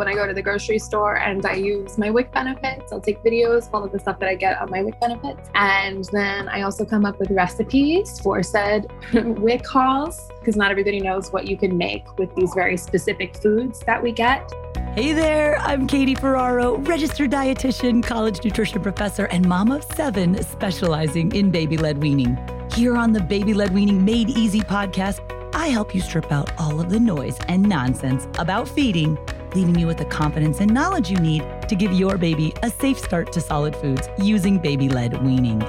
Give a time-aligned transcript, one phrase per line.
[0.00, 2.90] when I go to the grocery store and I use my WIC benefits.
[2.90, 5.50] I'll take videos, all of the stuff that I get on my WIC benefits.
[5.54, 11.00] And then I also come up with recipes for said WIC hauls because not everybody
[11.00, 14.50] knows what you can make with these very specific foods that we get.
[14.94, 21.30] Hey there, I'm Katie Ferraro, registered dietitian, college nutrition professor, and mom of seven specializing
[21.32, 22.38] in baby led weaning.
[22.72, 25.20] Here on the Baby Led Weaning Made Easy podcast,
[25.54, 29.18] I help you strip out all of the noise and nonsense about feeding
[29.54, 32.98] leaving you with the confidence and knowledge you need to give your baby a safe
[32.98, 35.62] start to solid foods using baby led weaning.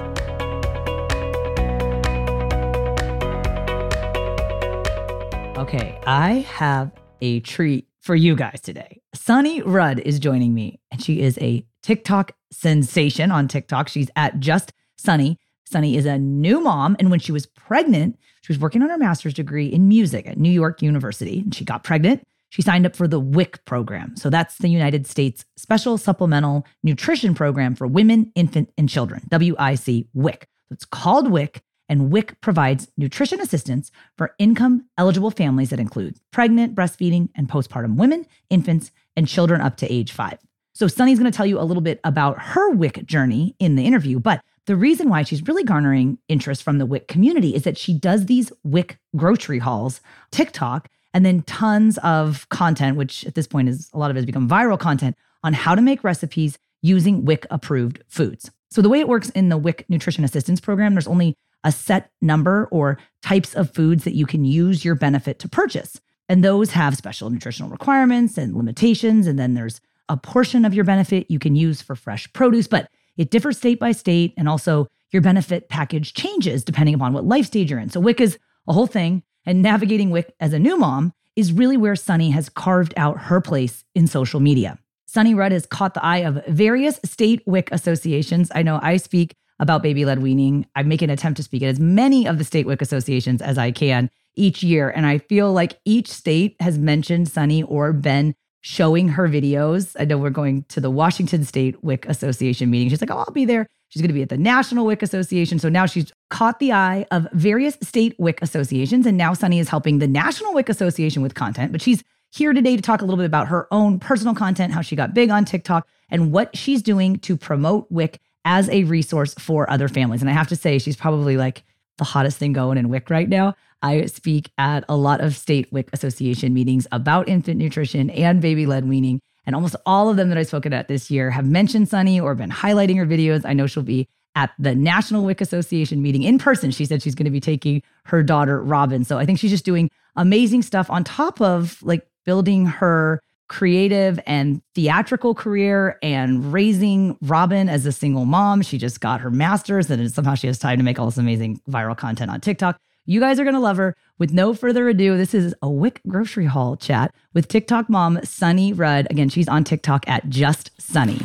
[5.56, 6.90] Okay, I have
[7.20, 9.00] a treat for you guys today.
[9.14, 13.88] Sunny Rudd is joining me, and she is a TikTok sensation on TikTok.
[13.88, 15.38] She's at Just Sunny.
[15.64, 18.98] Sunny is a new mom, and when she was pregnant, she was working on her
[18.98, 22.94] master's degree in music at New York University, and she got pregnant she signed up
[22.94, 24.14] for the WIC program.
[24.14, 30.06] So that's the United States Special Supplemental Nutrition Program for Women, Infant, and Children, WIC
[30.12, 30.46] WIC.
[30.68, 36.18] So it's called WIC, and WIC provides nutrition assistance for income eligible families that include
[36.30, 40.38] pregnant, breastfeeding, and postpartum women, infants, and children up to age five.
[40.74, 43.86] So Sunny's going to tell you a little bit about her WIC journey in the
[43.86, 47.78] interview, but the reason why she's really garnering interest from the WIC community is that
[47.78, 53.46] she does these WIC grocery hauls, TikTok, and then tons of content, which at this
[53.46, 56.58] point is a lot of it has become viral content on how to make recipes
[56.82, 58.50] using WIC approved foods.
[58.70, 62.10] So the way it works in the WIC nutrition assistance program, there's only a set
[62.20, 66.00] number or types of foods that you can use your benefit to purchase.
[66.28, 69.26] And those have special nutritional requirements and limitations.
[69.26, 72.88] And then there's a portion of your benefit you can use for fresh produce, but
[73.16, 74.32] it differs state by state.
[74.36, 77.90] And also, your benefit package changes depending upon what life stage you're in.
[77.90, 79.22] So, WIC is a whole thing.
[79.44, 83.40] And navigating WIC as a new mom is really where Sunny has carved out her
[83.40, 84.78] place in social media.
[85.06, 88.50] Sunny Rudd has caught the eye of various state WIC associations.
[88.54, 90.66] I know I speak about baby led weaning.
[90.74, 93.58] I make an attempt to speak at as many of the state WIC associations as
[93.58, 94.90] I can each year.
[94.90, 99.94] And I feel like each state has mentioned Sunny or been showing her videos.
[99.98, 102.88] I know we're going to the Washington State WIC Association meeting.
[102.88, 103.66] She's like, oh, I'll be there.
[103.92, 105.58] She's going to be at the National WIC Association.
[105.58, 109.04] So now she's caught the eye of various state WIC associations.
[109.04, 111.72] And now Sunny is helping the National WIC Association with content.
[111.72, 114.80] But she's here today to talk a little bit about her own personal content, how
[114.80, 119.34] she got big on TikTok, and what she's doing to promote WIC as a resource
[119.34, 120.22] for other families.
[120.22, 121.62] And I have to say, she's probably like
[121.98, 123.54] the hottest thing going in WIC right now.
[123.82, 128.64] I speak at a lot of state WIC association meetings about infant nutrition and baby
[128.64, 129.20] led weaning.
[129.44, 132.34] And almost all of them that I've spoken at this year have mentioned Sunny or
[132.34, 133.44] been highlighting her videos.
[133.44, 136.70] I know she'll be at the National WIC Association meeting in person.
[136.70, 139.04] She said she's going to be taking her daughter, Robin.
[139.04, 144.18] So I think she's just doing amazing stuff on top of like building her creative
[144.26, 148.62] and theatrical career and raising Robin as a single mom.
[148.62, 151.60] She just got her master's and somehow she has time to make all this amazing
[151.68, 152.78] viral content on TikTok.
[153.04, 153.96] You guys are going to love her.
[154.18, 158.72] With no further ado, this is a WIC grocery haul chat with TikTok mom Sunny
[158.72, 159.08] Rudd.
[159.10, 161.18] Again, she's on TikTok at just Sunny.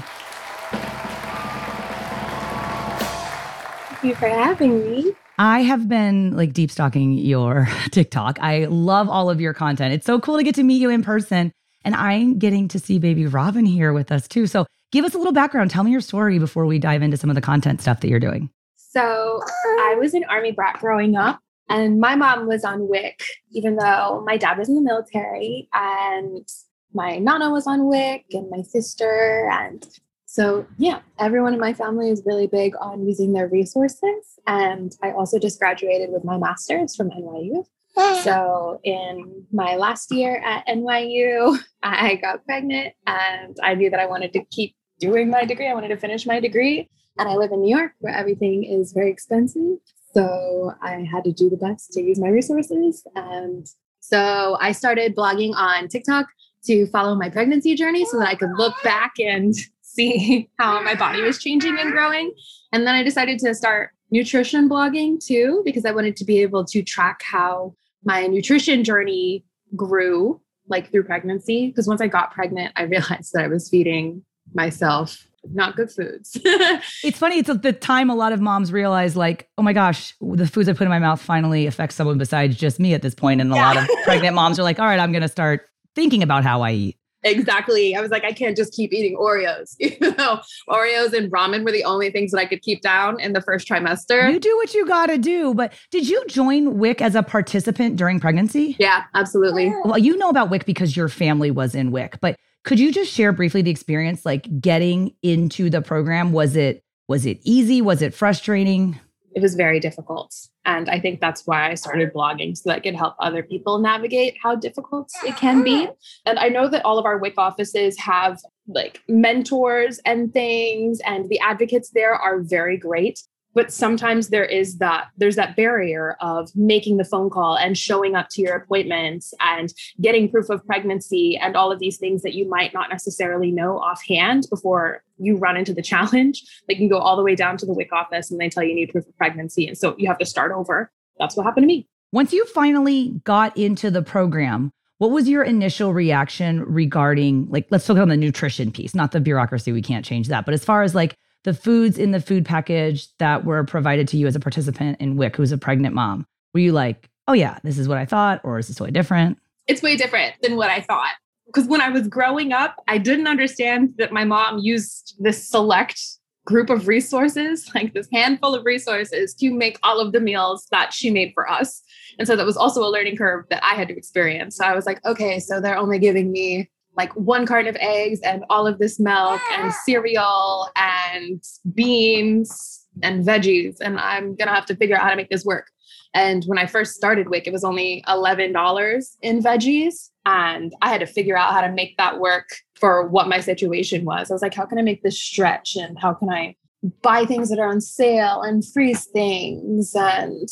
[3.89, 5.13] Thank you for having me.
[5.37, 8.39] I have been like deep stalking your TikTok.
[8.41, 9.93] I love all of your content.
[9.93, 11.51] It's so cool to get to meet you in person.
[11.85, 14.47] And I'm getting to see baby Robin here with us too.
[14.47, 15.69] So give us a little background.
[15.69, 18.19] Tell me your story before we dive into some of the content stuff that you're
[18.19, 18.49] doing.
[18.75, 21.39] So I was an army brat growing up.
[21.69, 23.21] And my mom was on WIC,
[23.51, 26.47] even though my dad was in the military, and
[26.93, 29.49] my nana was on WIC, and my sister.
[29.51, 29.85] And
[30.25, 34.39] so, yeah, everyone in my family is really big on using their resources.
[34.45, 37.65] And I also just graduated with my master's from NYU.
[37.97, 38.21] Ah.
[38.23, 44.05] So, in my last year at NYU, I got pregnant and I knew that I
[44.05, 45.67] wanted to keep doing my degree.
[45.67, 46.89] I wanted to finish my degree.
[47.17, 49.79] And I live in New York where everything is very expensive.
[50.17, 53.05] So I had to do the best to use my resources.
[53.15, 53.67] And
[53.99, 56.25] so I started blogging on TikTok
[56.65, 59.53] to follow my pregnancy journey so that I could look back and
[59.83, 62.33] see how my body was changing and growing.
[62.71, 66.65] And then I decided to start nutrition blogging too, because I wanted to be able
[66.65, 71.67] to track how my nutrition journey grew like through pregnancy.
[71.67, 74.23] Because once I got pregnant, I realized that I was feeding
[74.55, 76.37] myself not good foods.
[76.43, 77.39] it's funny.
[77.39, 80.73] It's the time a lot of moms realize, like, oh my gosh, the foods I
[80.73, 83.41] put in my mouth finally affect someone besides just me at this point.
[83.41, 83.67] And a yeah.
[83.67, 86.61] lot of pregnant moms are like, all right, I'm going to start thinking about how
[86.61, 86.97] I eat.
[87.23, 87.95] Exactly.
[87.95, 90.39] I was like, I can't just keep eating Oreos, you know,
[90.69, 93.67] Oreos and ramen were the only things that I could keep down in the first
[93.67, 94.31] trimester.
[94.31, 95.53] You do what you got to do.
[95.53, 98.75] But did you join WIC as a participant during pregnancy?
[98.79, 99.73] Yeah, absolutely.
[99.83, 103.13] Well, you know about WIC because your family was in WIC, but could you just
[103.13, 106.33] share briefly the experience like getting into the program?
[106.33, 107.81] Was it was it easy?
[107.81, 108.99] Was it frustrating?
[109.33, 110.35] It was very difficult.
[110.65, 113.79] And I think that's why I started blogging so that I could help other people
[113.79, 115.83] navigate how difficult it can be.
[115.83, 115.93] Uh-huh.
[116.25, 121.29] And I know that all of our WIC offices have like mentors and things, and
[121.29, 123.21] the advocates there are very great
[123.57, 128.15] but sometimes there is that there's that barrier of making the phone call and showing
[128.15, 132.35] up to your appointments and getting proof of pregnancy and all of these things that
[132.35, 136.43] you might not necessarily know offhand before you run into the challenge.
[136.67, 138.69] They can go all the way down to the WIC office and they tell you,
[138.69, 139.67] you need proof of pregnancy.
[139.67, 140.91] And so you have to start over.
[141.17, 141.87] That's what happened to me.
[142.11, 147.85] Once you finally got into the program what was your initial reaction regarding like let's
[147.85, 149.71] focus on the nutrition piece not the bureaucracy.
[149.71, 150.45] We can't change that.
[150.45, 151.15] But as far as like
[151.47, 155.15] the foods in the food package that were provided to you as a participant in
[155.15, 158.41] WIC who's a pregnant mom, were you like, oh yeah, this is what I thought,
[158.43, 159.37] or is this way different?
[159.65, 161.13] It's way different than what I thought.
[161.45, 165.97] Because when I was growing up, I didn't understand that my mom used this select
[166.45, 170.91] group of resources, like this handful of resources, to make all of the meals that
[170.91, 171.81] she made for us.
[172.19, 174.57] And so that was also a learning curve that I had to experience.
[174.57, 178.19] So I was like, okay, so they're only giving me like one carton of eggs
[178.21, 183.77] and all of this milk and cereal and beans and veggies.
[183.79, 185.67] And I'm going to have to figure out how to make this work.
[186.13, 190.09] And when I first started WIC, it was only $11 in veggies.
[190.25, 194.03] And I had to figure out how to make that work for what my situation
[194.03, 194.31] was.
[194.31, 195.75] I was like, how can I make this stretch?
[195.75, 196.55] And how can I
[197.03, 199.93] buy things that are on sale and freeze things?
[199.95, 200.49] And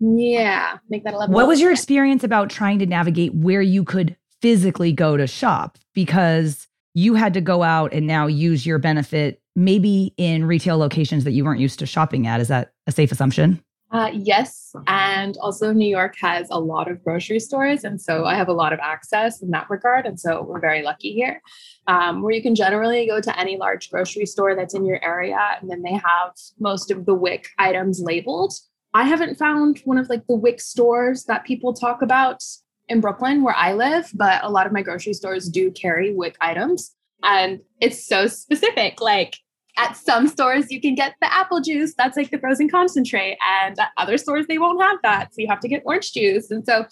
[0.00, 4.16] yeah, make that 11 What was your experience about trying to navigate where you could
[4.44, 9.40] physically go to shop because you had to go out and now use your benefit
[9.56, 12.42] maybe in retail locations that you weren't used to shopping at.
[12.42, 13.64] Is that a safe assumption?
[13.90, 14.74] Uh, yes.
[14.86, 17.84] And also, New York has a lot of grocery stores.
[17.84, 20.04] And so I have a lot of access in that regard.
[20.04, 21.40] And so we're very lucky here,
[21.86, 25.38] um, where you can generally go to any large grocery store that's in your area.
[25.58, 28.52] And then they have most of the WIC items labeled.
[28.92, 32.44] I haven't found one of like the WIC stores that people talk about
[32.88, 36.36] in Brooklyn where I live, but a lot of my grocery stores do carry WIC
[36.40, 36.94] items.
[37.22, 39.00] And it's so specific.
[39.00, 39.36] Like
[39.76, 43.38] at some stores, you can get the apple juice, that's like the frozen concentrate.
[43.62, 45.34] And at other stores, they won't have that.
[45.34, 46.50] So you have to get orange juice.
[46.50, 46.86] And so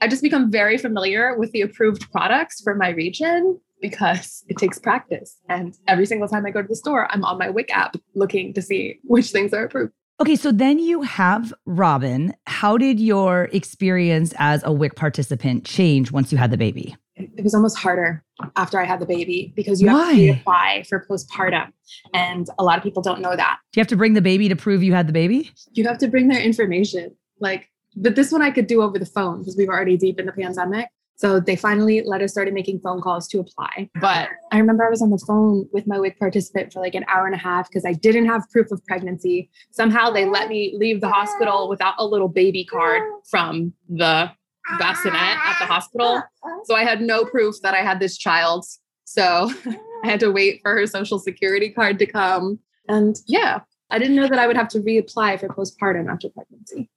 [0.00, 4.78] I've just become very familiar with the approved products for my region because it takes
[4.78, 5.38] practice.
[5.48, 8.52] And every single time I go to the store, I'm on my WIC app looking
[8.54, 9.92] to see which things are approved.
[10.18, 12.34] Okay, so then you have Robin.
[12.46, 16.96] How did your experience as a WIC participant change once you had the baby?
[17.16, 18.24] It was almost harder
[18.56, 20.12] after I had the baby because you Why?
[20.12, 21.70] have to apply for postpartum.
[22.14, 23.58] And a lot of people don't know that.
[23.72, 25.50] Do you have to bring the baby to prove you had the baby?
[25.72, 27.14] You have to bring their information.
[27.38, 30.18] Like, but this one I could do over the phone because we were already deep
[30.18, 30.88] in the pandemic.
[31.16, 33.88] So they finally let us started making phone calls to apply.
[34.00, 37.06] But I remember I was on the phone with my WIC participant for like an
[37.08, 39.50] hour and a half because I didn't have proof of pregnancy.
[39.70, 44.30] Somehow they let me leave the hospital without a little baby card from the
[44.78, 46.22] bassinet at the hospital.
[46.64, 48.66] So I had no proof that I had this child.
[49.04, 49.50] So
[50.04, 52.58] I had to wait for her social security card to come.
[52.88, 56.90] And yeah, I didn't know that I would have to reapply for postpartum after pregnancy.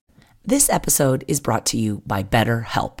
[0.44, 3.00] This episode is brought to you by BetterHelp.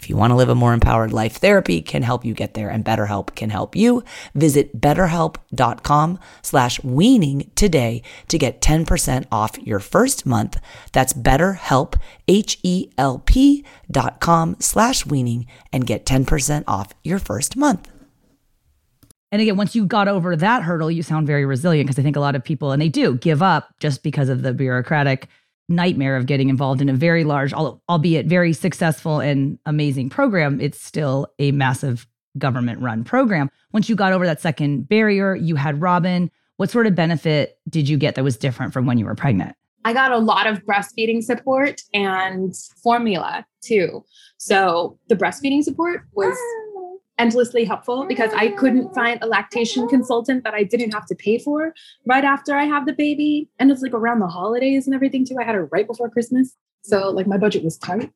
[0.00, 2.70] if you want to live a more empowered life, therapy can help you get there
[2.70, 4.02] and BetterHelp can help you.
[4.34, 10.58] Visit betterhelp.com slash weaning today to get 10% off your first month.
[10.92, 17.90] That's betterhelp, H-E-L-P dot com slash weaning and get 10% off your first month.
[19.32, 22.16] And again, once you got over that hurdle, you sound very resilient because I think
[22.16, 25.28] a lot of people, and they do give up just because of the bureaucratic
[25.70, 30.82] nightmare of getting involved in a very large, albeit very successful and amazing program, it's
[30.82, 33.50] still a massive government run program.
[33.72, 36.30] Once you got over that second barrier, you had Robin.
[36.56, 39.56] What sort of benefit did you get that was different from when you were pregnant?
[39.84, 44.04] I got a lot of breastfeeding support and formula too.
[44.36, 46.69] So the breastfeeding support was ah.
[47.20, 51.38] Endlessly helpful because I couldn't find a lactation consultant that I didn't have to pay
[51.38, 51.74] for
[52.06, 53.50] right after I have the baby.
[53.58, 55.36] And it's like around the holidays and everything too.
[55.38, 56.56] I had it right before Christmas.
[56.82, 58.10] So like my budget was tight.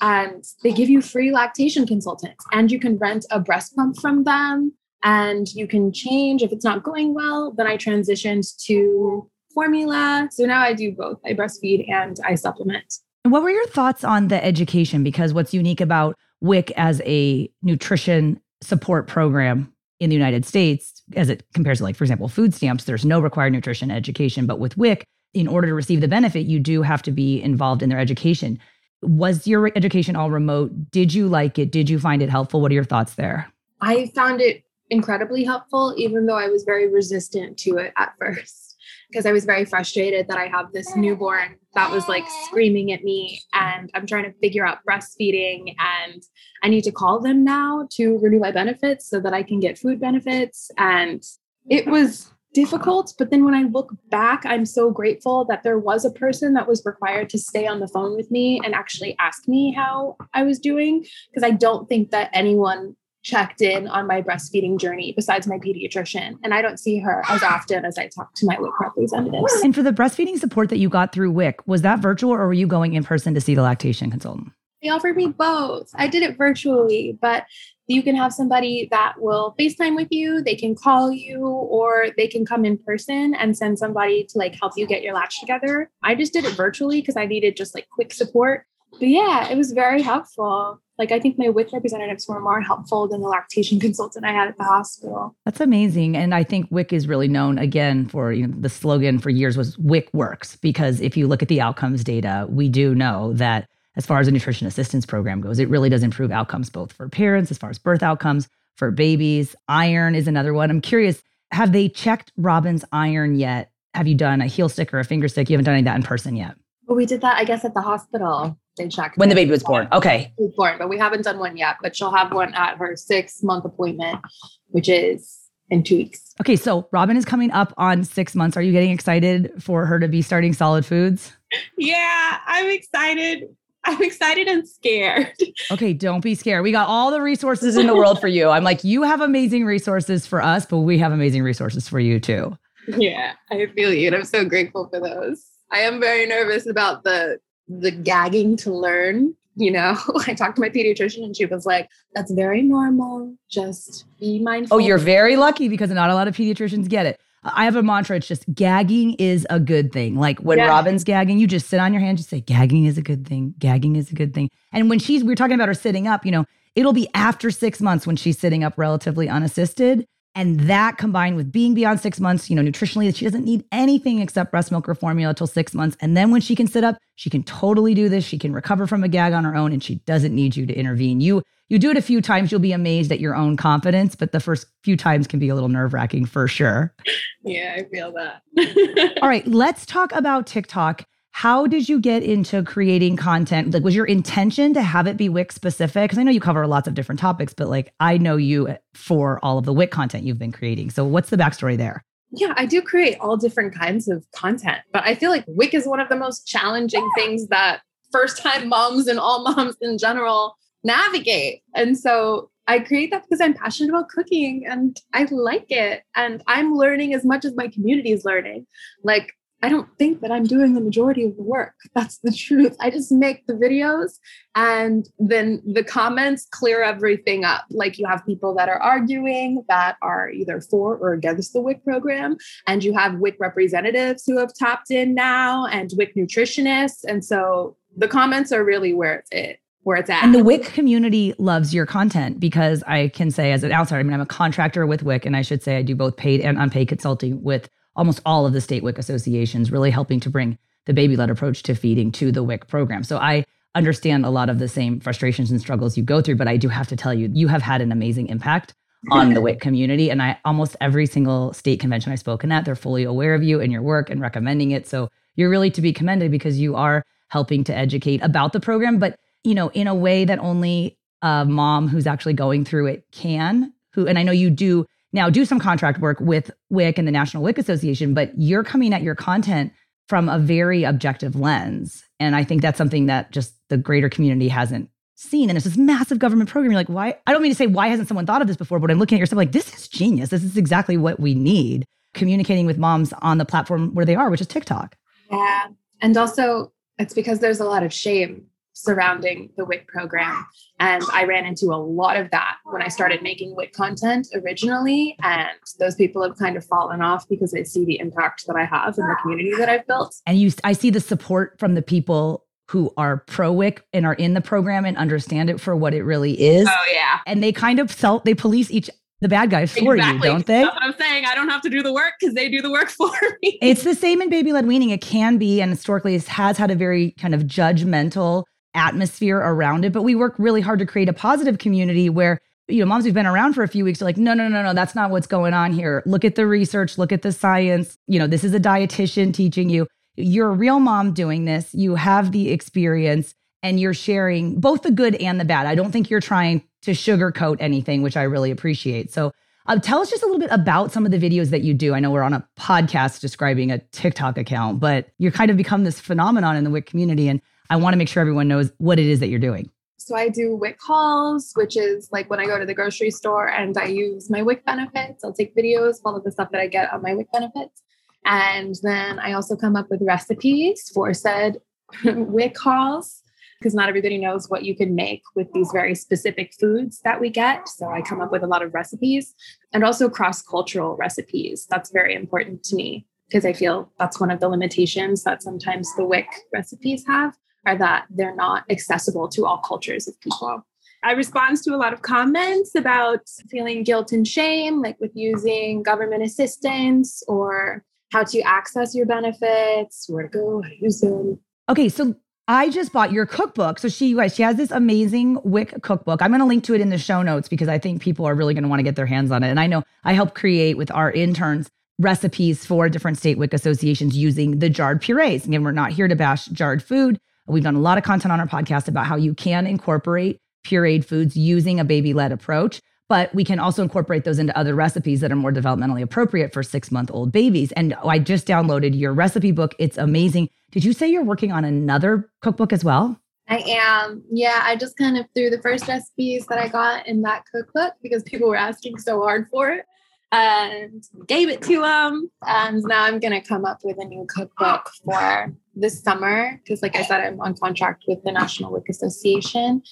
[0.00, 4.24] And they give you free lactation consultants and you can rent a breast pump from
[4.24, 4.72] them
[5.02, 7.52] and you can change if it's not going well.
[7.56, 10.28] Then I transitioned to formula.
[10.32, 11.18] So now I do both.
[11.24, 12.98] I breastfeed and I supplement.
[13.24, 15.02] What were your thoughts on the education?
[15.02, 21.28] Because what's unique about WIC as a nutrition support program in the United States as
[21.28, 24.46] it compares to like for example food stamps there's no required nutrition education.
[24.46, 27.82] But with WIC in order to receive the benefit you do have to be involved
[27.82, 28.58] in their education.
[29.02, 30.90] Was your education all remote?
[30.90, 31.70] Did you like it?
[31.70, 32.60] Did you find it helpful?
[32.60, 33.52] What are your thoughts there?
[33.80, 38.67] I found it incredibly helpful even though I was very resistant to it at first
[39.10, 43.04] because I was very frustrated that I have this newborn that was like screaming at
[43.04, 46.22] me and I'm trying to figure out breastfeeding and
[46.62, 49.78] I need to call them now to renew my benefits so that I can get
[49.78, 51.22] food benefits and
[51.68, 56.04] it was difficult but then when I look back I'm so grateful that there was
[56.04, 59.46] a person that was required to stay on the phone with me and actually ask
[59.46, 64.22] me how I was doing because I don't think that anyone checked in on my
[64.22, 66.38] breastfeeding journey besides my pediatrician.
[66.42, 69.52] And I don't see her as often as I talk to my WIC representatives.
[69.62, 72.52] And for the breastfeeding support that you got through WIC, was that virtual or were
[72.52, 74.52] you going in person to see the lactation consultant?
[74.82, 75.90] They offered me both.
[75.94, 77.44] I did it virtually, but
[77.88, 82.28] you can have somebody that will FaceTime with you, they can call you, or they
[82.28, 85.90] can come in person and send somebody to like help you get your latch together.
[86.02, 88.66] I just did it virtually because I needed just like quick support.
[88.98, 93.06] But yeah, it was very helpful like I think my WIC representatives were more helpful
[93.06, 95.36] than the lactation consultant I had at the hospital.
[95.44, 96.16] That's amazing.
[96.16, 99.56] And I think WIC is really known again for you know the slogan for years
[99.56, 103.68] was WIC works because if you look at the outcomes data, we do know that
[103.96, 107.08] as far as the nutrition assistance program goes, it really does improve outcomes both for
[107.08, 109.56] parents as far as birth outcomes, for babies.
[109.66, 110.70] Iron is another one.
[110.70, 113.72] I'm curious, have they checked Robin's iron yet?
[113.94, 115.50] Have you done a heel stick or a finger stick?
[115.50, 116.54] You haven't done any of that in person yet.
[116.86, 119.62] Well, we did that, I guess, at the hospital they checked when the baby was
[119.62, 119.88] born.
[119.92, 120.32] Okay.
[120.38, 121.76] Was born, but we haven't done one yet.
[121.82, 124.20] But she'll have one at her six month appointment,
[124.68, 125.38] which is
[125.70, 126.34] in two weeks.
[126.40, 128.56] Okay, so Robin is coming up on six months.
[128.56, 131.32] Are you getting excited for her to be starting solid foods?
[131.76, 133.44] Yeah, I'm excited.
[133.84, 135.32] I'm excited and scared.
[135.70, 136.62] Okay, don't be scared.
[136.62, 138.48] We got all the resources in the world for you.
[138.48, 142.18] I'm like, you have amazing resources for us, but we have amazing resources for you
[142.18, 142.56] too.
[142.86, 144.06] Yeah, I feel you.
[144.06, 145.44] And I'm so grateful for those.
[145.70, 149.96] I am very nervous about the the gagging to learn you know
[150.26, 154.76] i talked to my pediatrician and she was like that's very normal just be mindful
[154.76, 157.82] oh you're very lucky because not a lot of pediatricians get it I have a
[157.82, 158.16] mantra.
[158.16, 160.16] It's just gagging is a good thing.
[160.16, 160.66] Like when Yeah.
[160.66, 163.54] Robin's gagging, you just sit on your hand, just say, gagging is a good thing.
[163.58, 164.50] Gagging is a good thing.
[164.72, 166.44] And when she's, we're talking about her sitting up, you know,
[166.74, 170.06] it'll be after six months when she's sitting up relatively unassisted.
[170.34, 174.20] And that combined with being beyond six months, you know, nutritionally, she doesn't need anything
[174.20, 175.96] except breast milk or formula till six months.
[176.00, 178.24] And then when she can sit up, she can totally do this.
[178.24, 180.74] She can recover from a gag on her own and she doesn't need you to
[180.74, 181.20] intervene.
[181.20, 184.32] You you do it a few times, you'll be amazed at your own confidence, but
[184.32, 186.94] the first few times can be a little nerve-wracking for sure.
[187.42, 189.18] Yeah, I feel that.
[189.20, 191.04] All right, let's talk about TikTok.
[191.38, 193.72] How did you get into creating content?
[193.72, 196.02] Like, was your intention to have it be WIC specific?
[196.02, 199.38] Because I know you cover lots of different topics, but like, I know you for
[199.44, 200.90] all of the WIC content you've been creating.
[200.90, 202.04] So, what's the backstory there?
[202.32, 205.86] Yeah, I do create all different kinds of content, but I feel like WIC is
[205.86, 210.56] one of the most challenging things that first time moms and all moms in general
[210.82, 211.62] navigate.
[211.72, 216.02] And so I create that because I'm passionate about cooking and I like it.
[216.16, 218.66] And I'm learning as much as my community is learning.
[219.04, 221.74] Like, I don't think that I'm doing the majority of the work.
[221.94, 222.76] That's the truth.
[222.80, 224.18] I just make the videos
[224.54, 227.64] and then the comments clear everything up.
[227.70, 231.84] Like you have people that are arguing that are either for or against the WIC
[231.84, 232.36] program,
[232.66, 237.04] and you have WIC representatives who have tapped in now and WIC nutritionists.
[237.06, 240.22] And so the comments are really where it's it, where it's at.
[240.22, 244.02] And the WIC community loves your content because I can say, as an outsider, I
[244.02, 246.58] mean, I'm a contractor with WIC, and I should say I do both paid and
[246.58, 250.94] unpaid consulting with almost all of the state WIC associations, really helping to bring the
[250.94, 253.04] baby led approach to feeding to the WIC program.
[253.04, 256.48] So I understand a lot of the same frustrations and struggles you go through, but
[256.48, 258.72] I do have to tell you, you have had an amazing impact
[259.10, 260.10] on the WIC community.
[260.10, 263.60] And I almost every single state convention I've spoken at, they're fully aware of you
[263.60, 264.88] and your work and recommending it.
[264.88, 268.98] So you're really to be commended because you are helping to educate about the program,
[268.98, 273.04] but you know, in a way that only a mom who's actually going through it
[273.12, 273.72] can.
[273.92, 277.12] Who and I know you do now do some contract work with WIC and the
[277.12, 279.72] National WIC Association, but you're coming at your content
[280.08, 282.02] from a very objective lens.
[282.18, 285.50] And I think that's something that just the greater community hasn't seen.
[285.50, 286.70] And it's this massive government program.
[286.72, 287.18] You're like, why?
[287.26, 289.16] I don't mean to say why hasn't someone thought of this before, but I'm looking
[289.16, 290.30] at yourself like, this is genius.
[290.30, 291.84] This is exactly what we need.
[292.14, 294.96] Communicating with moms on the platform where they are, which is TikTok.
[295.30, 295.68] Yeah.
[296.00, 298.46] And also, it's because there's a lot of shame
[298.82, 300.46] surrounding the WIC program.
[300.78, 305.16] And I ran into a lot of that when I started making WIC content originally.
[305.22, 308.64] And those people have kind of fallen off because they see the impact that I
[308.64, 310.14] have in the community that I've built.
[310.26, 314.14] And you I see the support from the people who are pro WIC and are
[314.14, 316.68] in the program and understand it for what it really is.
[316.70, 317.20] Oh, yeah.
[317.26, 320.62] And they kind of self they police each the bad guys for you, don't they?
[320.62, 321.24] That's what I'm saying.
[321.24, 323.10] I don't have to do the work because they do the work for
[323.42, 323.58] me.
[323.60, 324.90] It's the same in baby led weaning.
[324.90, 329.84] It can be, and historically, it has had a very kind of judgmental atmosphere around
[329.84, 329.92] it.
[329.92, 333.14] But we work really hard to create a positive community where, you know, moms who've
[333.14, 335.26] been around for a few weeks are like, no, no, no, no, that's not what's
[335.26, 336.02] going on here.
[336.06, 337.98] Look at the research, look at the science.
[338.06, 339.86] You know, this is a dietitian teaching you.
[340.16, 341.72] You're a real mom doing this.
[341.74, 345.66] You have the experience and you're sharing both the good and the bad.
[345.66, 349.12] I don't think you're trying to sugarcoat anything, which I really appreciate.
[349.12, 349.32] So,
[349.68, 351.92] uh, tell us just a little bit about some of the videos that you do.
[351.92, 355.84] I know we're on a podcast describing a TikTok account, but you're kind of become
[355.84, 357.28] this phenomenon in the WIC community.
[357.28, 359.70] And I want to make sure everyone knows what it is that you're doing.
[359.98, 363.48] So I do WIC hauls, which is like when I go to the grocery store
[363.48, 365.22] and I use my WIC benefits.
[365.22, 367.82] I'll take videos, of all of the stuff that I get on my WIC benefits.
[368.24, 371.58] And then I also come up with recipes for said
[372.04, 373.22] WIC hauls
[373.58, 377.28] because not everybody knows what you can make with these very specific foods that we
[377.28, 377.68] get.
[377.68, 379.34] So I come up with a lot of recipes
[379.72, 381.66] and also cross cultural recipes.
[381.68, 385.94] That's very important to me because I feel that's one of the limitations that sometimes
[385.96, 387.36] the WIC recipes have
[387.68, 390.64] are that they're not accessible to all cultures of people.
[391.04, 395.82] I respond to a lot of comments about feeling guilt and shame, like with using
[395.82, 401.38] government assistance or how to access your benefits, where to go, how to use them.
[401.68, 402.16] Okay, so
[402.48, 403.78] I just bought your cookbook.
[403.78, 406.22] So she, she has this amazing WIC cookbook.
[406.22, 408.34] I'm going to link to it in the show notes because I think people are
[408.34, 409.50] really going to want to get their hands on it.
[409.50, 414.16] And I know I help create with our interns recipes for different state WIC associations
[414.16, 415.46] using the jarred purees.
[415.46, 417.20] Again, we're not here to bash jarred food.
[417.48, 421.04] We've done a lot of content on our podcast about how you can incorporate pureed
[421.04, 425.20] foods using a baby led approach, but we can also incorporate those into other recipes
[425.20, 427.72] that are more developmentally appropriate for six month old babies.
[427.72, 429.74] And I just downloaded your recipe book.
[429.78, 430.50] It's amazing.
[430.70, 433.18] Did you say you're working on another cookbook as well?
[433.48, 434.22] I am.
[434.30, 437.94] Yeah, I just kind of threw the first recipes that I got in that cookbook
[438.02, 439.86] because people were asking so hard for it
[440.32, 442.30] and gave it to them.
[442.46, 446.82] And now I'm going to come up with a new cookbook for this summer because,
[446.82, 449.82] like I said, I'm on contract with the National WIC Association.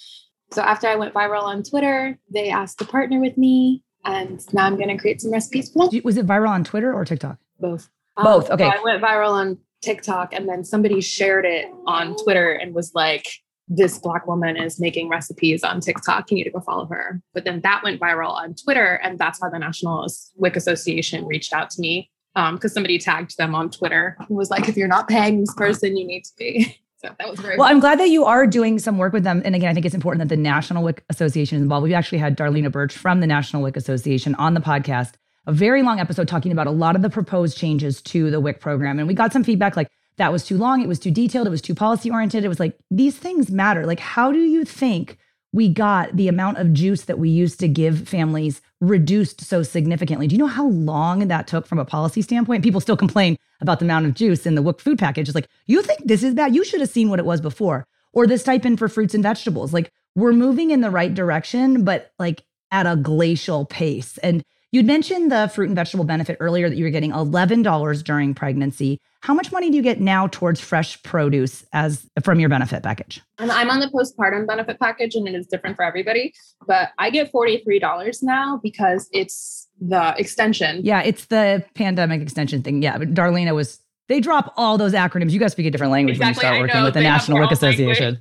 [0.53, 3.83] So after I went viral on Twitter, they asked to partner with me.
[4.05, 6.01] And now I'm going to create some recipes for them.
[6.05, 7.39] Was it viral on Twitter or TikTok?
[7.59, 7.89] Both.
[8.17, 8.51] Both.
[8.51, 8.71] Um, okay.
[8.71, 12.93] so I went viral on TikTok and then somebody shared it on Twitter and was
[12.95, 13.27] like,
[13.69, 16.31] this black woman is making recipes on TikTok.
[16.31, 17.21] You need to go follow her.
[17.35, 18.95] But then that went viral on Twitter.
[19.03, 23.39] And that's how the National WIC Association reached out to me because um, somebody tagged
[23.39, 26.33] them on Twitter and was like, if you're not paying this person, you need to
[26.37, 26.79] be.
[26.99, 27.69] So that was very well.
[27.69, 29.43] I'm glad that you are doing some work with them.
[29.45, 31.85] And again, I think it's important that the National WIC Association is involved.
[31.85, 35.13] We actually had Darlena Birch from the National WIC Association on the podcast,
[35.47, 38.61] a very long episode talking about a lot of the proposed changes to the WIC
[38.61, 38.99] program.
[38.99, 41.51] And we got some feedback like that was too long, it was too detailed, it
[41.51, 42.47] was too policy oriented.
[42.47, 43.85] It was like, these things matter.
[43.85, 45.19] Like, how do you think
[45.57, 50.27] we got the amount of juice that we used to give families reduced so significantly.
[50.27, 52.63] Do you know how long that took from a policy standpoint?
[52.63, 55.29] People still complain about the amount of juice in the WIC food package.
[55.29, 56.55] It's like, you think this is bad?
[56.55, 57.87] You should have seen what it was before.
[58.13, 59.73] Or the stipend for fruits and vegetables.
[59.73, 64.19] Like, we're moving in the right direction, but like at a glacial pace.
[64.19, 64.45] And
[64.77, 69.01] You'd mentioned the fruit and vegetable benefit earlier that you were getting $11 during pregnancy.
[69.23, 73.23] How much money do you get now towards fresh produce as from your benefit package?
[73.39, 76.35] And I'm on the postpartum benefit package and it is different for everybody,
[76.67, 80.83] but I get $43 now because it's the extension.
[80.85, 82.83] Yeah, it's the pandemic extension thing.
[82.83, 85.31] Yeah, but Darlena was they drop all those acronyms.
[85.31, 87.51] You guys speak a different language exactly, when you start working with the National WIC
[87.51, 88.21] Association.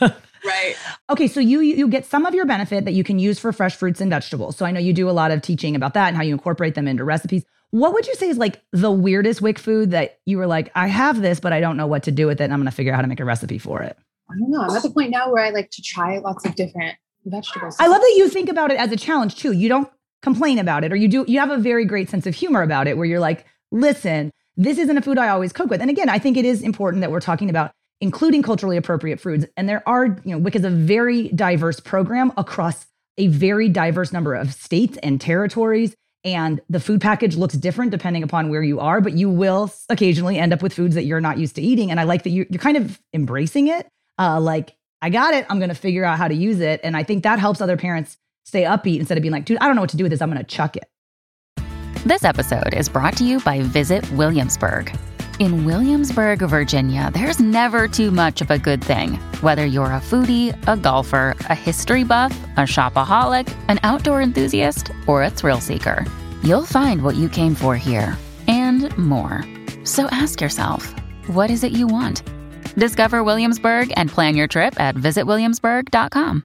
[0.44, 0.76] Right.
[1.10, 3.76] Okay, so you you get some of your benefit that you can use for fresh
[3.76, 4.56] fruits and vegetables.
[4.56, 6.74] So I know you do a lot of teaching about that and how you incorporate
[6.74, 7.44] them into recipes.
[7.70, 10.86] What would you say is like the weirdest WIC food that you were like, I
[10.86, 12.76] have this, but I don't know what to do with it, and I'm going to
[12.76, 13.96] figure out how to make a recipe for it?
[14.30, 14.60] I don't know.
[14.60, 17.76] I'm at the point now where I like to try lots of different vegetables.
[17.80, 19.52] I love that you think about it as a challenge too.
[19.52, 19.90] You don't
[20.22, 21.24] complain about it, or you do.
[21.26, 24.78] You have a very great sense of humor about it, where you're like, listen, this
[24.78, 25.80] isn't a food I always cook with.
[25.80, 29.46] And again, I think it is important that we're talking about including culturally appropriate foods.
[29.56, 34.12] And there are, you know, WIC is a very diverse program across a very diverse
[34.12, 35.94] number of states and territories.
[36.24, 40.38] And the food package looks different depending upon where you are, but you will occasionally
[40.38, 41.90] end up with foods that you're not used to eating.
[41.90, 43.86] And I like that you, you're kind of embracing it.
[44.18, 45.44] Uh, like, I got it.
[45.50, 46.80] I'm going to figure out how to use it.
[46.82, 49.66] And I think that helps other parents stay upbeat instead of being like, dude, I
[49.66, 50.22] don't know what to do with this.
[50.22, 50.88] I'm going to chuck it.
[52.06, 54.94] This episode is brought to you by Visit Williamsburg.
[55.40, 59.14] In Williamsburg, Virginia, there's never too much of a good thing.
[59.40, 65.24] Whether you're a foodie, a golfer, a history buff, a shopaholic, an outdoor enthusiast, or
[65.24, 66.06] a thrill seeker,
[66.44, 68.16] you'll find what you came for here
[68.46, 69.44] and more.
[69.82, 70.94] So ask yourself,
[71.26, 72.22] what is it you want?
[72.76, 76.44] Discover Williamsburg and plan your trip at visitwilliamsburg.com.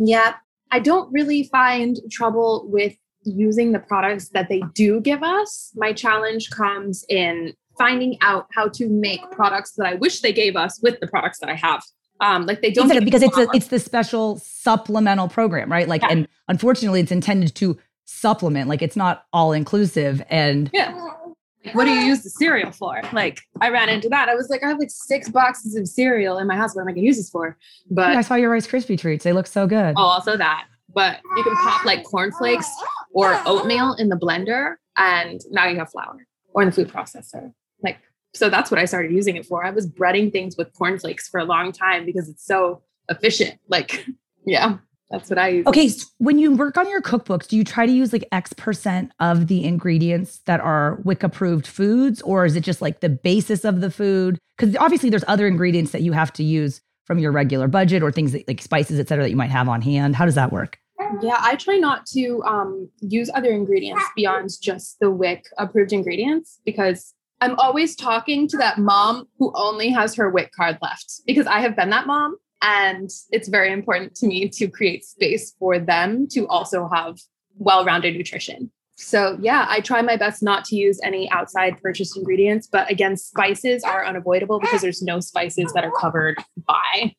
[0.00, 0.34] Yeah,
[0.72, 5.70] I don't really find trouble with using the products that they do give us.
[5.76, 10.56] My challenge comes in finding out how to make products that I wish they gave
[10.56, 11.82] us with the products that I have.
[12.20, 15.86] Um, like they don't because it's a, it's the special supplemental program, right?
[15.86, 16.08] Like, yeah.
[16.10, 18.68] and unfortunately, it's intended to supplement.
[18.68, 20.22] Like, it's not all inclusive.
[20.28, 20.92] And yeah,
[21.74, 23.00] what do you use the cereal for?
[23.12, 24.28] Like, I ran into that.
[24.28, 26.74] I was like, I have like six boxes of cereal in my house.
[26.74, 27.56] What am I going to use this for?
[27.90, 29.22] But yeah, I saw your Rice Krispie treats.
[29.22, 29.94] They look so good.
[29.96, 30.66] Oh, also that.
[30.92, 32.68] But you can pop like cornflakes
[33.12, 37.52] or oatmeal in the blender, and now you have flour or in the food processor.
[37.82, 37.98] Like,
[38.34, 39.64] so that's what I started using it for.
[39.64, 43.58] I was breading things with cornflakes for a long time because it's so efficient.
[43.68, 44.06] Like,
[44.46, 44.78] yeah,
[45.10, 45.66] that's what I use.
[45.66, 45.88] Okay.
[45.88, 49.12] So when you work on your cookbooks, do you try to use like X percent
[49.20, 53.64] of the ingredients that are WIC approved foods, or is it just like the basis
[53.64, 54.38] of the food?
[54.56, 58.12] Because obviously there's other ingredients that you have to use from your regular budget or
[58.12, 60.14] things that, like spices, et cetera, that you might have on hand.
[60.14, 60.78] How does that work?
[61.22, 66.60] Yeah, I try not to um, use other ingredients beyond just the WIC approved ingredients
[66.66, 71.46] because I'm always talking to that mom who only has her WIC card left because
[71.46, 72.36] I have been that mom.
[72.60, 77.18] And it's very important to me to create space for them to also have
[77.56, 78.72] well rounded nutrition.
[78.96, 82.66] So, yeah, I try my best not to use any outside purchased ingredients.
[82.66, 87.14] But again, spices are unavoidable because there's no spices that are covered by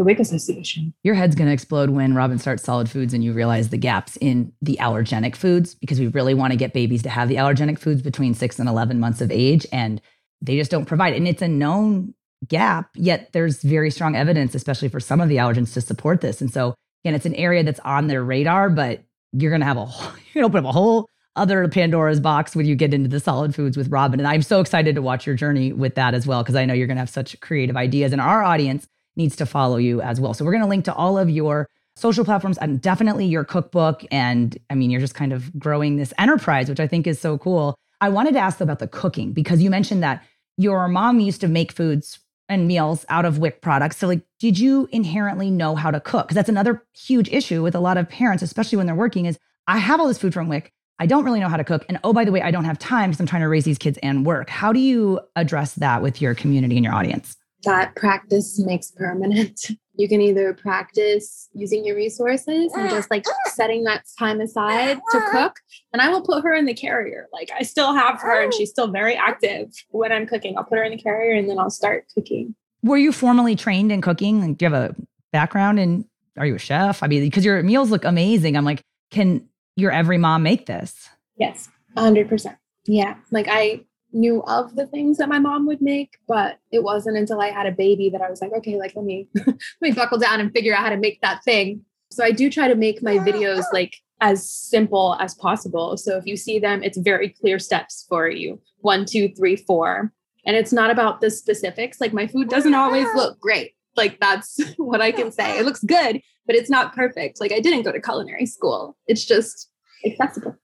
[0.00, 0.94] the WIC Association.
[1.04, 4.16] Your head's going to explode when Robin starts solid foods and you realize the gaps
[4.16, 7.78] in the allergenic foods because we really want to get babies to have the allergenic
[7.78, 9.66] foods between six and 11 months of age.
[9.72, 10.00] And
[10.40, 11.18] they just don't provide it.
[11.18, 12.14] And it's a known
[12.48, 16.40] gap, yet there's very strong evidence, especially for some of the allergens, to support this.
[16.40, 19.76] And so, again, it's an area that's on their radar, but you're going to have
[19.76, 22.94] a whole, you're going to open up a whole other Pandora's box when you get
[22.94, 24.18] into the solid foods with Robin.
[24.18, 26.72] And I'm so excited to watch your journey with that as well, because I know
[26.72, 28.12] you're going to have such creative ideas.
[28.12, 28.88] And our audience
[29.20, 30.34] needs to follow you as well.
[30.34, 34.02] So we're going to link to all of your social platforms and definitely your cookbook.
[34.10, 37.38] And I mean, you're just kind of growing this enterprise, which I think is so
[37.38, 37.76] cool.
[38.00, 40.24] I wanted to ask about the cooking because you mentioned that
[40.56, 43.98] your mom used to make foods and meals out of WIC products.
[43.98, 46.26] So, like, did you inherently know how to cook?
[46.26, 49.38] Because that's another huge issue with a lot of parents, especially when they're working, is
[49.66, 50.72] I have all this food from WIC.
[50.98, 51.84] I don't really know how to cook.
[51.88, 53.78] And oh, by the way, I don't have time because I'm trying to raise these
[53.78, 54.50] kids and work.
[54.50, 57.36] How do you address that with your community and your audience?
[57.64, 59.60] That practice makes permanent.
[60.00, 65.20] You can either practice using your resources and just like setting that time aside to
[65.30, 65.56] cook.
[65.92, 67.26] And I will put her in the carrier.
[67.34, 68.56] Like I still have her and oh.
[68.56, 70.56] she's still very active when I'm cooking.
[70.56, 72.54] I'll put her in the carrier and then I'll start cooking.
[72.82, 74.40] Were you formally trained in cooking?
[74.40, 74.96] Like, do you have a
[75.34, 76.06] background in,
[76.38, 77.02] are you a chef?
[77.02, 78.56] I mean, because your meals look amazing.
[78.56, 79.46] I'm like, can
[79.76, 81.10] your every mom make this?
[81.36, 81.68] Yes,
[81.98, 82.56] 100%.
[82.86, 83.16] Yeah.
[83.30, 87.40] Like I knew of the things that my mom would make, but it wasn't until
[87.40, 90.18] I had a baby that I was like, okay, like let me let me buckle
[90.18, 91.84] down and figure out how to make that thing.
[92.10, 95.96] So I do try to make my videos like as simple as possible.
[95.96, 98.60] So if you see them, it's very clear steps for you.
[98.80, 100.12] One, two, three, four.
[100.44, 102.00] And it's not about the specifics.
[102.00, 103.72] Like my food doesn't always look great.
[103.96, 105.58] Like that's what I can say.
[105.58, 107.40] It looks good, but it's not perfect.
[107.40, 108.96] Like I didn't go to culinary school.
[109.06, 109.70] It's just
[110.04, 110.56] accessible.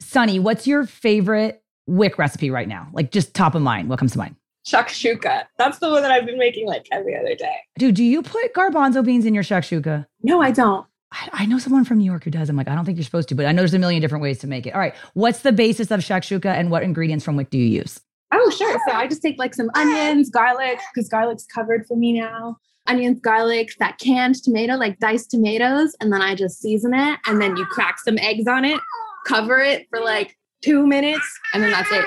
[0.00, 2.88] Sunny, what's your favorite WIC recipe right now?
[2.92, 3.88] Like just top of mind.
[3.88, 4.36] What comes to mind?
[4.66, 5.44] Shakshuka.
[5.56, 7.56] That's the one that I've been making like every other day.
[7.78, 10.06] Dude, do you put garbanzo beans in your shakshuka?
[10.22, 10.86] No, I don't.
[11.10, 12.50] I, I know someone from New York who does.
[12.50, 14.22] I'm like, I don't think you're supposed to, but I know there's a million different
[14.22, 14.74] ways to make it.
[14.74, 14.94] All right.
[15.14, 18.00] What's the basis of shakshuka and what ingredients from WIC do you use?
[18.32, 18.78] Oh, sure.
[18.86, 22.58] So I just take like some onions, garlic, because garlic's covered for me now.
[22.86, 27.18] Onions, garlic, that canned tomato, like diced tomatoes, and then I just season it.
[27.26, 28.80] And then you crack some eggs on it,
[29.26, 32.04] cover it for like two minutes, and then that's it.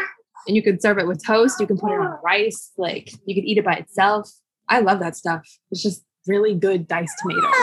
[0.48, 1.60] And you can serve it with toast.
[1.60, 2.72] You can put it on rice.
[2.78, 4.30] Like you could eat it by itself.
[4.70, 5.42] I love that stuff.
[5.70, 7.54] It's just really good diced tomatoes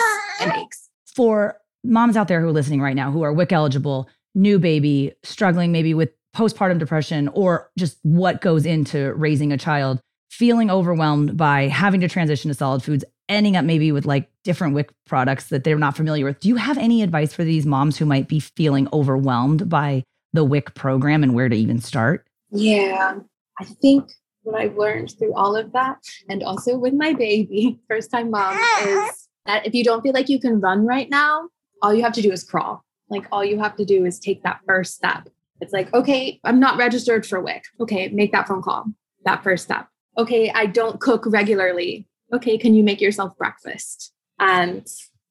[0.41, 0.89] and eggs.
[1.15, 5.13] For moms out there who are listening right now who are WIC eligible, new baby,
[5.23, 11.37] struggling maybe with postpartum depression or just what goes into raising a child, feeling overwhelmed
[11.37, 15.49] by having to transition to solid foods, ending up maybe with like different WIC products
[15.49, 16.41] that they're not familiar with.
[16.41, 20.45] Do you have any advice for these moms who might be feeling overwhelmed by the
[20.45, 22.27] WIC program and where to even start?
[22.51, 23.19] Yeah,
[23.59, 24.11] I think
[24.43, 28.57] what I've learned through all of that, and also with my baby, first time mom,
[28.83, 31.49] is that if you don't feel like you can run right now,
[31.83, 32.85] all you have to do is crawl.
[33.11, 35.29] Like all you have to do is take that first step.
[35.61, 37.65] It's like, okay, I'm not registered for WIC.
[37.81, 38.87] Okay, make that phone call.
[39.25, 39.89] That first step.
[40.17, 42.07] Okay, I don't cook regularly.
[42.33, 44.13] Okay, can you make yourself breakfast?
[44.39, 44.87] And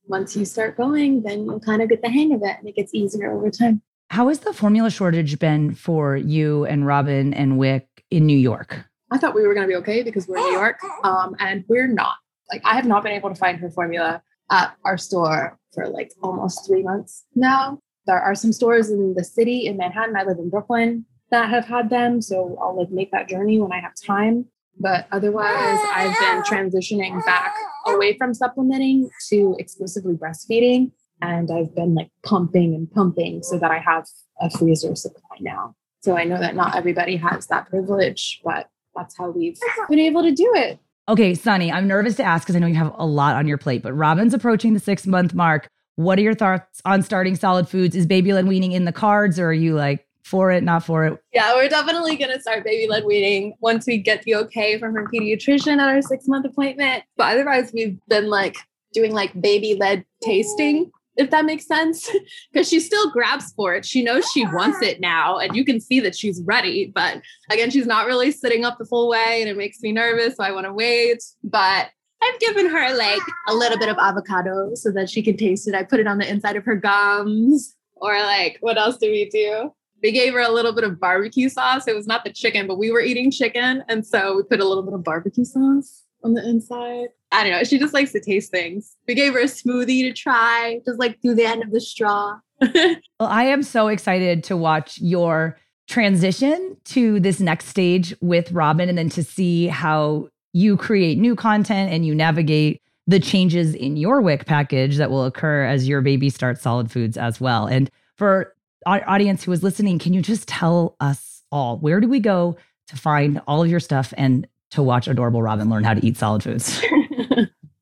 [0.06, 2.76] once you start going, then you'll kind of get the hang of it and it
[2.76, 3.82] gets easier over time.
[4.10, 8.86] How has the formula shortage been for you and Robin and WIC in New York?
[9.12, 11.64] I thought we were going to be okay because we're in New York, um, and
[11.68, 12.16] we're not.
[12.52, 16.12] Like, I have not been able to find her formula at our store for like
[16.24, 17.80] almost three months now.
[18.06, 20.16] There are some stores in the city in Manhattan.
[20.16, 23.74] I live in Brooklyn that have had them, so I'll like make that journey when
[23.74, 24.46] I have time.
[24.80, 27.54] But otherwise, I've been transitioning back
[27.86, 30.92] away from supplementing to exclusively breastfeeding
[31.22, 34.06] and I've been like pumping and pumping so that I have
[34.40, 35.76] a freezer supply now.
[36.02, 39.58] So I know that not everybody has that privilege, but that's how we've
[39.90, 40.80] been able to do it.
[41.10, 43.58] Okay, Sunny, I'm nervous to ask because I know you have a lot on your
[43.58, 45.68] plate, but Robin's approaching the six month mark.
[45.96, 47.96] What are your thoughts on starting solid foods?
[47.96, 51.06] Is baby led weaning in the cards or are you like for it, not for
[51.06, 51.18] it?
[51.34, 54.94] Yeah, we're definitely going to start baby led weaning once we get the okay from
[54.94, 57.04] her pediatrician at our six month appointment.
[57.16, 58.58] But otherwise, we've been like
[58.94, 62.10] doing like baby led tasting if that makes sense.
[62.54, 63.86] Because she still grabs for it.
[63.86, 66.92] She knows she wants it now, and you can see that she's ready.
[66.94, 70.38] But again, she's not really sitting up the full way, and it makes me nervous.
[70.38, 71.24] So I want to wait.
[71.44, 71.90] But
[72.22, 75.76] I've given her like a little bit of avocado so that she can taste it.
[75.76, 77.76] I put it on the inside of her gums.
[77.96, 79.72] Or like, what else do we do?
[80.04, 81.88] We gave her a little bit of barbecue sauce.
[81.88, 83.84] It was not the chicken, but we were eating chicken.
[83.88, 87.10] And so we put a little bit of barbecue sauce on the inside.
[87.32, 87.64] I don't know.
[87.64, 88.96] She just likes to taste things.
[89.08, 92.40] We gave her a smoothie to try, just like through the end of the straw.
[92.62, 98.90] well, I am so excited to watch your transition to this next stage with Robin
[98.90, 103.96] and then to see how you create new content and you navigate the changes in
[103.96, 107.66] your WIC package that will occur as your baby starts solid foods as well.
[107.66, 108.54] And for
[108.86, 112.58] our audience who is listening, can you just tell us all where do we go
[112.88, 116.18] to find all of your stuff and to watch adorable Robin learn how to eat
[116.18, 116.82] solid foods?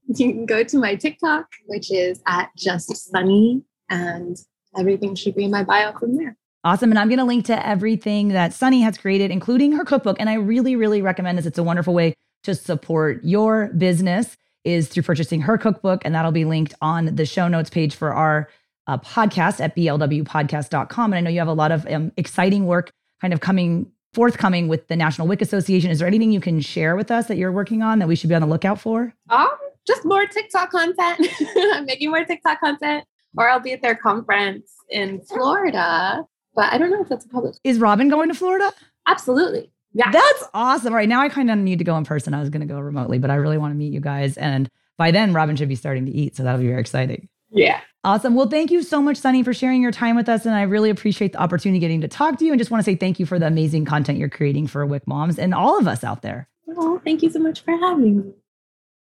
[0.08, 4.38] you can go to my TikTok, which is at just sunny, and
[4.78, 6.38] everything should be in my bio from there.
[6.64, 6.92] Awesome.
[6.92, 10.18] And I'm going to link to everything that Sunny has created, including her cookbook.
[10.20, 11.46] And I really, really recommend this.
[11.46, 16.02] It's a wonderful way to support your business is through purchasing her cookbook.
[16.04, 18.50] And that'll be linked on the show notes page for our
[18.88, 21.14] uh, podcast at blwpodcast.com.
[21.14, 24.68] And I know you have a lot of um, exciting work kind of coming forthcoming
[24.70, 25.92] with the National WIC Association.
[25.92, 28.30] Is there anything you can share with us that you're working on that we should
[28.30, 29.14] be on the lookout for?
[29.30, 29.50] Um,
[29.86, 31.20] just more TikTok content.
[31.58, 33.04] I'm making more TikTok content.
[33.38, 36.24] or I'll be at their conference in Florida.
[36.56, 37.56] But I don't know if that's a public.
[37.66, 38.72] Is Robin going to Florida?
[39.06, 39.70] Absolutely.
[39.94, 40.10] Yeah.
[40.12, 40.94] That's awesome.
[40.94, 42.34] Right now, I kind of need to go in person.
[42.34, 44.38] I was going to go remotely, but I really want to meet you guys.
[44.38, 46.38] And by then, Robin should be starting to eat.
[46.38, 47.28] So that'll be very exciting.
[47.52, 47.82] Yeah.
[48.06, 48.36] Awesome.
[48.36, 50.46] Well, thank you so much, Sunny, for sharing your time with us.
[50.46, 52.86] And I really appreciate the opportunity getting to talk to you and just want to
[52.86, 55.88] say thank you for the amazing content you're creating for WIC moms and all of
[55.88, 56.48] us out there.
[56.78, 58.34] Oh, thank you so much for having me.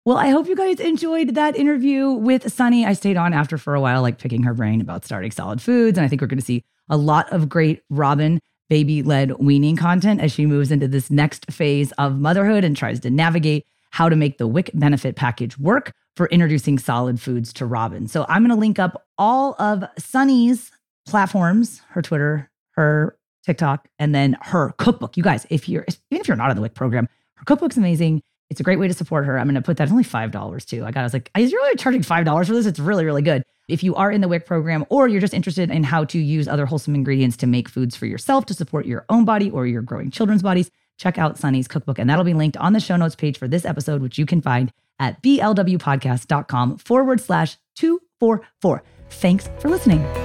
[0.05, 2.85] Well, I hope you guys enjoyed that interview with Sunny.
[2.85, 5.97] I stayed on after for a while, like picking her brain about starting solid foods.
[5.97, 9.75] And I think we're going to see a lot of great Robin baby led weaning
[9.75, 14.09] content as she moves into this next phase of motherhood and tries to navigate how
[14.09, 18.09] to make the WIC benefit package work for introducing solid foods to Robin.
[18.09, 20.69] So I'm going to link up all of Sunny's
[21.07, 25.15] platforms, her Twitter, her TikTok, and then her cookbook.
[25.15, 28.21] You guys, if you're even if you're not in the WIC program, her cookbook's amazing.
[28.49, 29.39] It's a great way to support her.
[29.39, 29.89] I'm going to put that.
[29.89, 30.83] Only five dollars too.
[30.83, 30.99] I got.
[30.99, 32.65] I was like, is really charging five dollars for this?
[32.65, 33.43] It's really, really good.
[33.69, 36.49] If you are in the WIC program, or you're just interested in how to use
[36.49, 39.81] other wholesome ingredients to make foods for yourself to support your own body or your
[39.81, 43.15] growing children's bodies, check out Sunny's cookbook, and that'll be linked on the show notes
[43.15, 48.83] page for this episode, which you can find at blwpodcast.com forward slash two four four.
[49.09, 50.24] Thanks for listening.